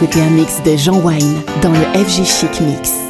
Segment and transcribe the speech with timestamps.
[0.00, 3.09] Vous écoutez un mix de Jean Wine dans le FG Chic Mix.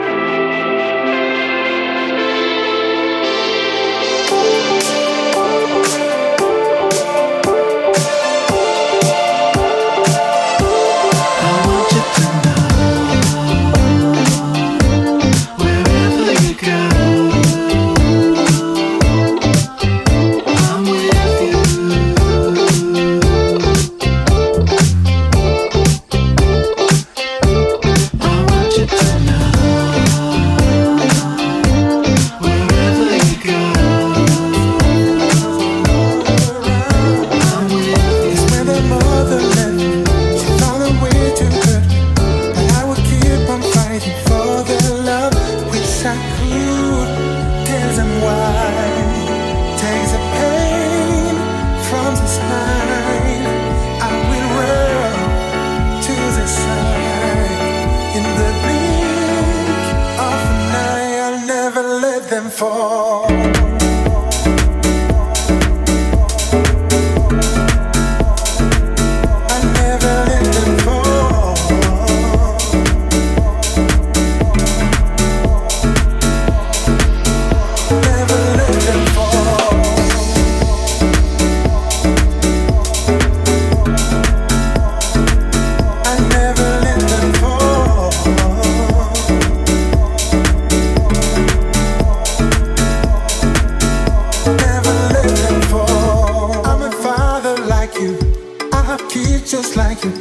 [98.97, 100.11] Kids just like you.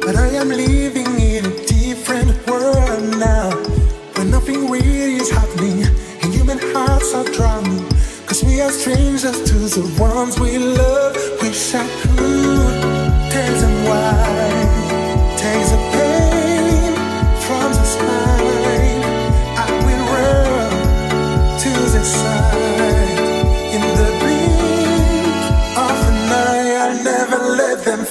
[0.00, 3.50] But I am living in a different world now.
[4.16, 5.84] When nothing real is happening
[6.22, 7.86] and human hearts are drowning.
[8.26, 11.14] Cause we are strangers to the ones we love.
[11.40, 15.36] Wish I could tell them why.
[15.38, 16.05] Tales of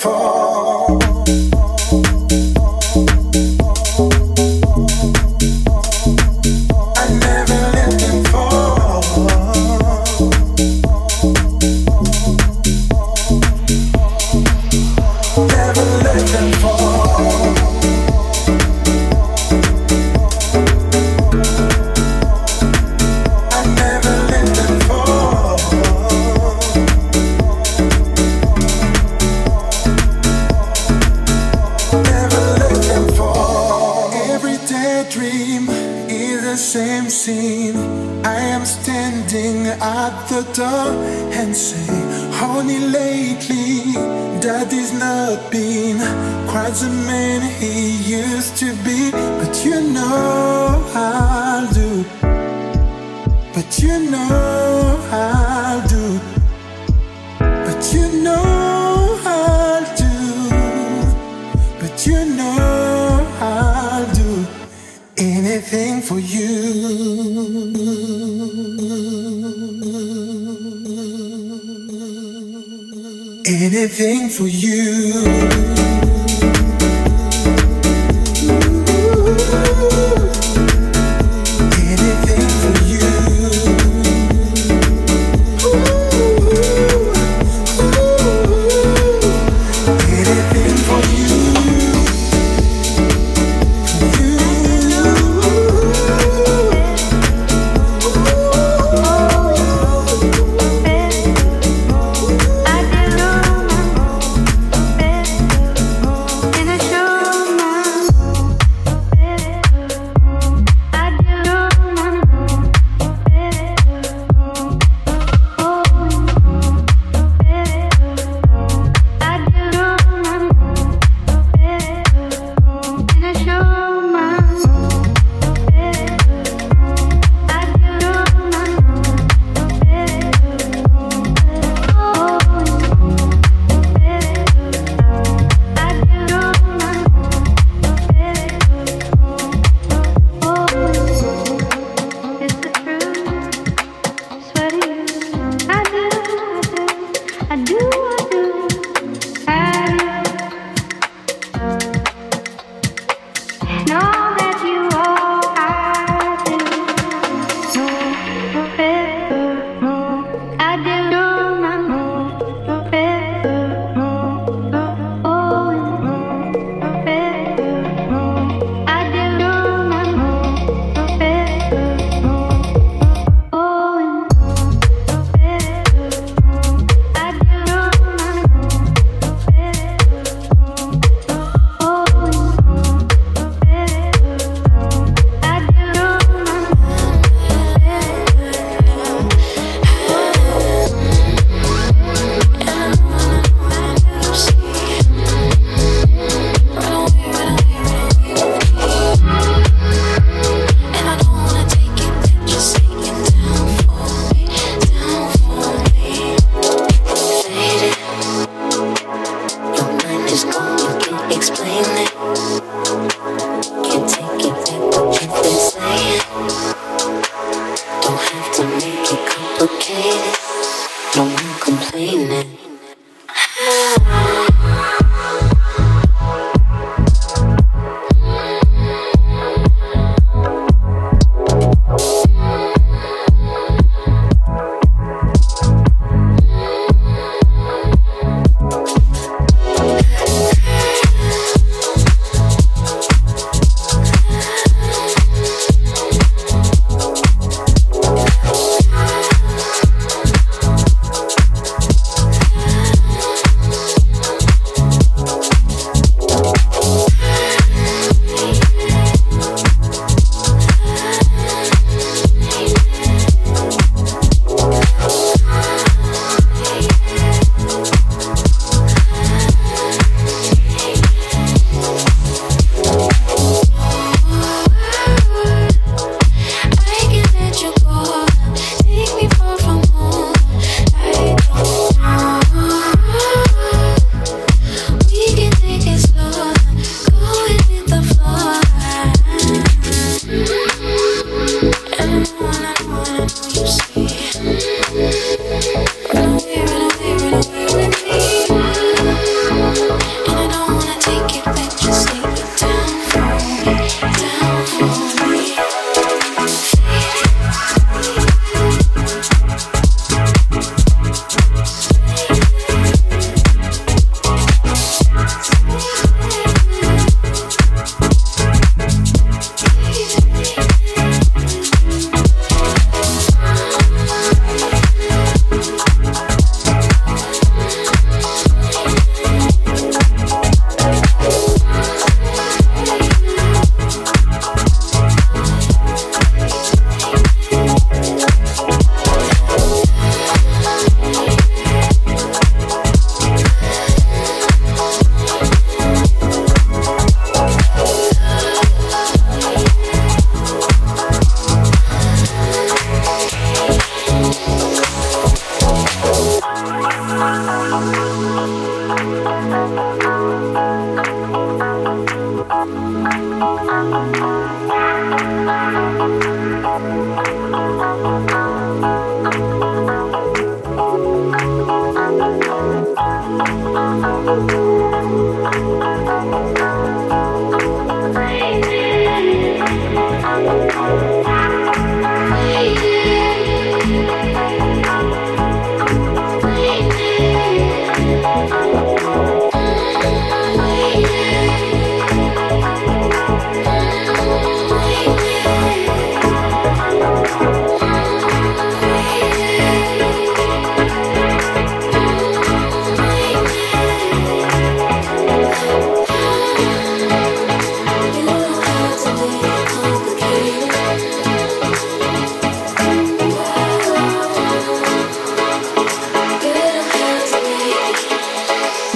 [0.07, 0.44] Oh.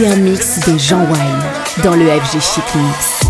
[0.00, 3.29] Écoutez un mix de Jean Wine dans le FG Chic Mix.